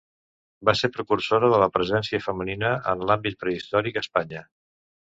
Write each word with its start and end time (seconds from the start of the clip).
Va 0.69 0.73
ser 0.79 0.89
precursora 0.95 1.51
de 1.53 1.59
la 1.65 1.69
presència 1.77 2.23
femenina 2.31 2.75
en 2.95 3.07
l'àmbit 3.11 3.43
periodístic 3.45 4.03
a 4.03 4.07
Espanya. 4.09 4.45